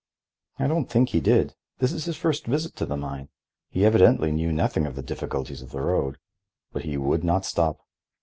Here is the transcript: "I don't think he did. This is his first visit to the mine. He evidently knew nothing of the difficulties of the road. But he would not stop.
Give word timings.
"I 0.57 0.65
don't 0.65 0.89
think 0.89 1.09
he 1.09 1.19
did. 1.21 1.53
This 1.77 1.93
is 1.93 2.05
his 2.05 2.17
first 2.17 2.47
visit 2.47 2.75
to 2.77 2.87
the 2.87 2.97
mine. 2.97 3.29
He 3.69 3.85
evidently 3.85 4.31
knew 4.31 4.51
nothing 4.51 4.87
of 4.87 4.95
the 4.95 5.03
difficulties 5.03 5.61
of 5.61 5.69
the 5.69 5.81
road. 5.81 6.17
But 6.71 6.85
he 6.85 6.97
would 6.97 7.23
not 7.23 7.45
stop. 7.45 7.77